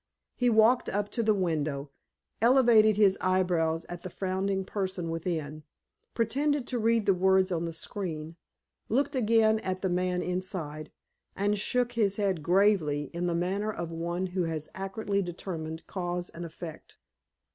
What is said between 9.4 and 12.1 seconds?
at the man inside, and shook